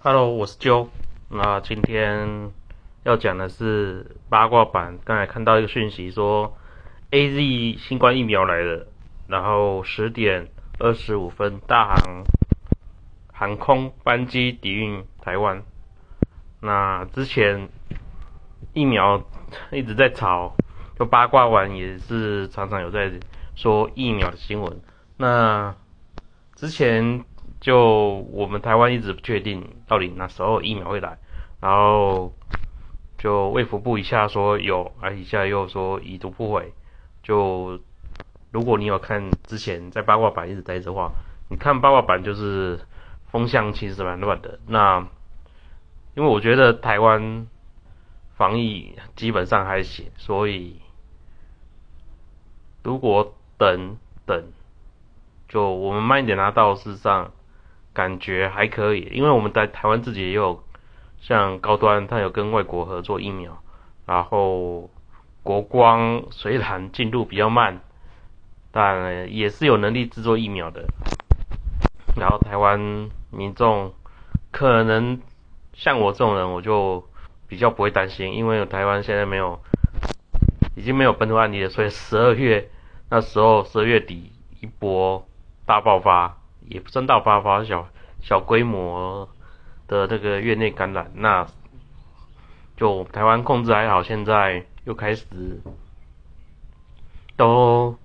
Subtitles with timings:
[0.00, 0.86] Hello，我是啾。
[1.28, 2.52] 那今天
[3.02, 4.96] 要讲的是八卦版。
[5.04, 6.56] 刚才看到一个讯息说
[7.10, 8.86] ，AZ 新冠疫苗来了，
[9.26, 10.46] 然后十点
[10.78, 12.24] 二十五分，大航
[13.32, 15.64] 航空班机抵运台湾。
[16.60, 17.68] 那之前
[18.74, 19.24] 疫苗
[19.72, 20.54] 一直在炒，
[20.96, 23.10] 就八卦完也是常常有在
[23.56, 24.80] 说疫苗的新闻。
[25.16, 25.74] 那
[26.54, 27.24] 之前。
[27.60, 31.18] 就我们台湾一直不确定到底哪时候疫苗会来，
[31.60, 32.32] 然后
[33.18, 36.72] 就卫福部一下说有，而一下又说已读不回。
[37.20, 37.80] 就
[38.52, 41.10] 如果你有看之前在八卦版一直待着的话，
[41.50, 42.78] 你看八卦版就是
[43.26, 44.60] 风向其实蛮乱的。
[44.68, 45.00] 那
[46.14, 47.48] 因为我觉得台湾
[48.36, 50.80] 防疫基本上还行，所以
[52.84, 54.44] 如果等等，
[55.48, 57.32] 就我们慢一点拿到，事实上。
[57.98, 60.62] 感觉还可以，因为我们在台湾自己也有
[61.20, 63.60] 像高端，它有跟外国合作疫苗，
[64.06, 64.88] 然后
[65.42, 67.80] 国光虽然进度比较慢，
[68.70, 70.86] 但也是有能力制作疫苗的。
[72.14, 72.78] 然后台湾
[73.32, 73.92] 民众
[74.52, 75.20] 可能
[75.72, 77.04] 像我这种人，我就
[77.48, 79.60] 比较不会担心，因为台湾现在没有，
[80.76, 82.70] 已经没有本土案例了，所以十二月
[83.10, 85.26] 那时候十二月底一波
[85.66, 86.36] 大爆发。
[86.70, 87.88] 也不算大爆发，小
[88.20, 89.28] 小规模
[89.86, 91.46] 的这个院内感染，那
[92.76, 95.24] 就台湾控制还好，现在又开始
[97.36, 97.96] 都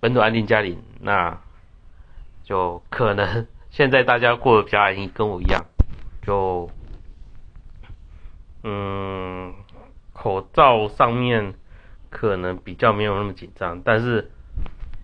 [0.00, 1.40] 本土安定加零，那
[2.44, 5.64] 就可能现在大家过得比较安逸，跟我一样，
[6.22, 6.70] 就
[8.62, 9.54] 嗯
[10.12, 11.54] 口罩上面
[12.08, 14.30] 可能比较没有那么紧张，但是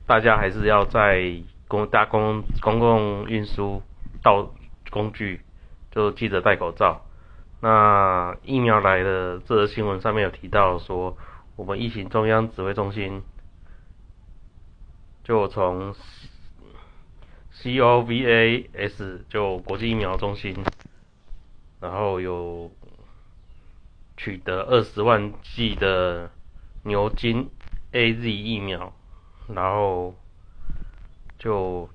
[0.06, 1.42] 大家还是要在。
[1.70, 3.80] 公搭公公共运输
[4.24, 4.52] 到
[4.90, 5.40] 工具
[5.92, 7.06] 就记得戴口罩。
[7.60, 11.16] 那疫苗来的这则新闻上面有提到说，
[11.54, 13.22] 我们疫情中央指挥中心
[15.22, 15.94] 就从
[17.54, 20.56] COVAS 就国际疫苗中心，
[21.80, 22.72] 然后有
[24.16, 26.32] 取得二十万剂的
[26.82, 27.48] 牛津
[27.92, 28.92] AZ 疫苗，
[29.46, 30.16] 然后。
[31.40, 31.88] 就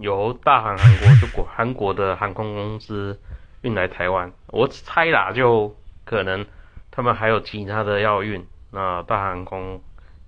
[0.00, 3.18] 由大韩韩国就国韩国的航空公司
[3.62, 5.74] 运来台湾，我猜啦，就
[6.04, 6.44] 可能
[6.90, 9.80] 他们还有其他的要运，那大航空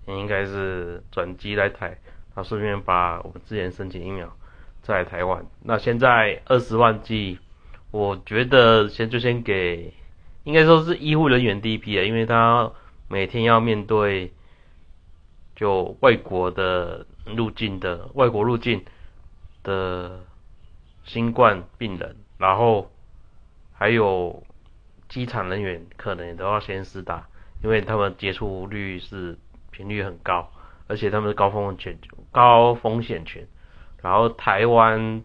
[0.07, 1.99] 应该是转机来台，
[2.37, 4.33] 那顺便把我们之前申请疫苗
[4.81, 5.45] 在台湾。
[5.63, 7.41] 那现在二十万剂，
[7.91, 9.93] 我觉得先就先给，
[10.45, 12.71] 应该说是医护人员第一批啊，因为他
[13.09, 14.33] 每天要面对
[15.63, 17.07] 就外国的。
[17.25, 18.85] 入境的外国入境
[19.63, 20.25] 的
[21.05, 22.91] 新冠病人，然后
[23.73, 24.43] 还有
[25.09, 27.29] 机场人员，可能都要先施打，
[27.63, 29.39] 因为他们接触率是
[29.71, 30.51] 频率很高，
[30.89, 31.97] 而且他们是高风险
[32.33, 33.47] 高风险群。
[34.03, 35.23] 然后台湾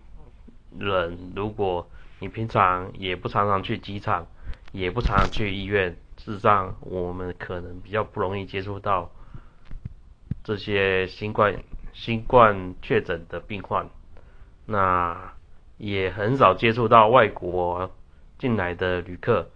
[0.77, 4.27] 人，如果你平常也不常常去机场，
[4.71, 9.09] 也不常常去医院，事实上我们可能比较不容易接触到
[10.47, 11.61] 这些新冠。
[11.91, 13.89] 新冠确诊的病患，
[14.65, 15.33] 那
[15.77, 17.91] 也很少接触到外国
[18.37, 19.49] 进来的旅客，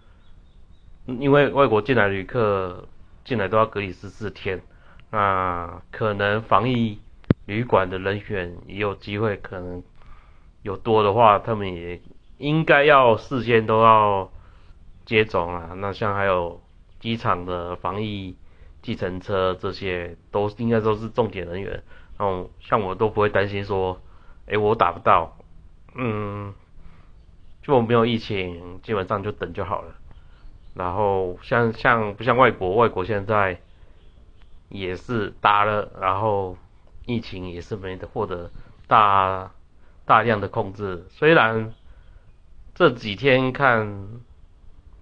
[1.06, 2.88] 因为外国进来旅客
[3.24, 4.60] 进来都要隔离十四天，
[5.10, 6.98] 那可能防疫
[7.46, 9.84] 旅馆的人员也有机会，可能
[10.62, 12.02] 有多的话，他们也
[12.38, 14.30] 应该要事先都要
[15.06, 15.74] 接种啊。
[15.76, 16.60] 那像还有
[16.98, 18.36] 机场的防疫
[18.82, 21.82] 计程车这些，都应该都是重点人员。
[22.18, 24.00] 然后，像我都不会担心说，
[24.46, 25.38] 哎，我打不到，
[25.94, 26.52] 嗯，
[27.62, 29.94] 就没有疫情，基本上就等就好了。
[30.74, 33.60] 然后像像不像外国，外国现在
[34.68, 36.56] 也是打了，然后
[37.06, 38.50] 疫情也是没得获得
[38.86, 39.52] 大
[40.04, 41.06] 大量的控制。
[41.10, 41.72] 虽然
[42.74, 44.20] 这几天看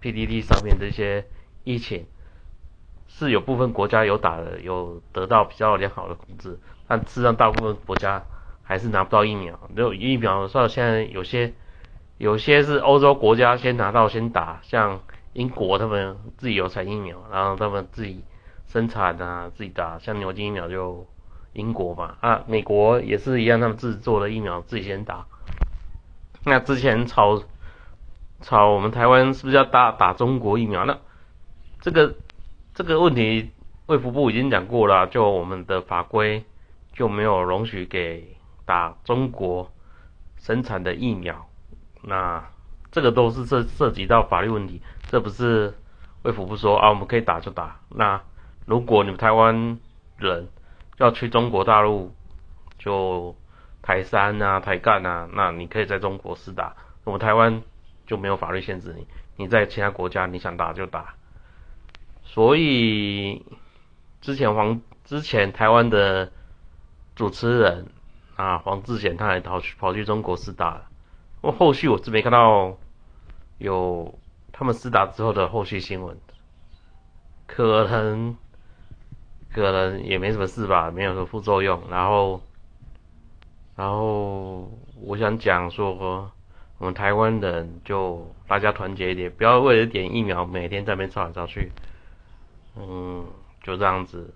[0.00, 1.26] PDD 上面这些
[1.64, 2.06] 疫情。
[3.12, 6.58] 是有部分国家有打的，有得到比较良好的控制，
[6.88, 8.22] 但事实上大部分国家
[8.62, 9.58] 还是拿不到疫苗。
[9.74, 11.52] 有疫苗，说现在有些
[12.16, 15.00] 有些是欧洲国家先拿到先打，像
[15.34, 18.24] 英国他们自己有产疫苗，然后他们自己
[18.66, 19.98] 生产啊，自己打。
[19.98, 21.06] 像牛津疫苗就
[21.52, 25.26] 英国嘛，啊，美国也是一样，他们自己做的疫苗自己先打。
[26.44, 27.42] 那之前炒
[28.40, 30.86] 炒我们台湾是不是要打打中国疫苗？
[30.86, 30.96] 那
[31.82, 32.14] 这个。
[32.74, 33.50] 这个问题
[33.86, 36.44] 卫福部已经讲过了，就我们的法规
[36.92, 39.70] 就没有容许给打中国
[40.36, 41.46] 生产的疫苗。
[42.02, 42.48] 那
[42.90, 45.74] 这个都是涉涉及到法律问题，这不是
[46.22, 47.80] 卫福部说啊，我们可以打就打。
[47.88, 48.22] 那
[48.66, 49.78] 如果你们台湾
[50.16, 50.48] 人
[50.98, 52.14] 要去中国大陆，
[52.78, 53.34] 就
[53.82, 56.76] 台山啊、台干啊，那你可以在中国试打。
[57.04, 57.62] 我们台湾
[58.06, 59.06] 就没有法律限制你，
[59.36, 61.14] 你在其他国家你想打就打。
[62.32, 63.44] 所以
[64.20, 66.30] 之前黄之前台湾的
[67.16, 67.88] 主持人
[68.36, 70.82] 啊黄志贤他还跑去跑去中国试打，
[71.40, 72.78] 我后续我是没看到
[73.58, 74.16] 有
[74.52, 76.16] 他们试打之后的后续新闻，
[77.48, 78.36] 可能
[79.52, 81.82] 可能也没什么事吧，没有什么副作用。
[81.90, 82.40] 然后
[83.74, 86.30] 然后我想讲说。
[86.78, 91.70] 我们台湾人就大家团结一点，不要为了点疫苗每天在那边吵来吵去。
[92.76, 93.26] 嗯，
[93.62, 94.34] 就这样子。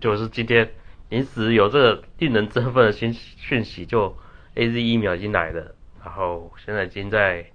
[0.00, 0.70] 就是今天
[1.08, 4.16] 临时有这个令人振奋的新讯息，就
[4.54, 5.74] A Z 疫苗已经来了，
[6.04, 7.46] 然后现在已经在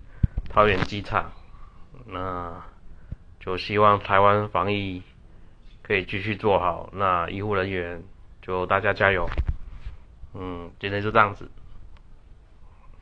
[0.50, 1.32] 桃园机场。
[2.08, 2.62] 那
[3.40, 5.02] 就希望台湾防疫
[5.82, 8.04] 可以继续做好，那医护人员
[8.42, 9.30] 就大家加油。
[10.34, 11.50] 嗯，今天就这样子。